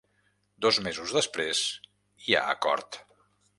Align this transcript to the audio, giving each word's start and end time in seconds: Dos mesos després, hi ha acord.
Dos 0.65 0.79
mesos 0.87 1.13
després, 1.17 1.63
hi 2.29 2.39
ha 2.39 2.43
acord. 2.57 3.01